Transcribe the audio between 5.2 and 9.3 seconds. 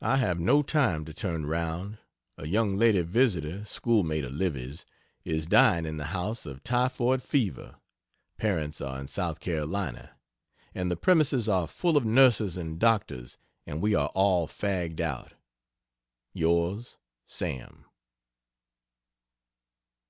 is dying in the house of typhoid fever (parents are in